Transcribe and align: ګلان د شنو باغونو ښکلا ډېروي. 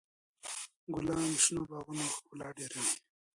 ګلان 0.93 1.23
د 1.33 1.35
شنو 1.43 1.61
باغونو 1.69 2.05
ښکلا 2.15 2.47
ډېروي. 2.57 2.93